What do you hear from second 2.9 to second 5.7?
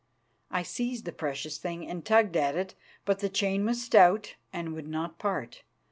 but the chain was stout and would not part.